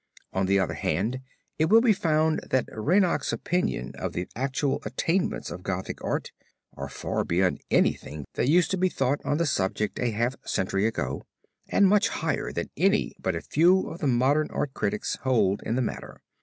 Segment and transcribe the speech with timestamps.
[0.33, 1.21] On the other hand
[1.59, 6.31] it will be found that Reinach's opinion of the actual attainments of Gothic art
[6.75, 10.87] are far beyond anything that used to be thought on the subject a half century
[10.87, 11.21] ago,
[11.69, 15.75] and much higher than any but a few of the modern art critics hold in
[15.75, 16.23] the matter.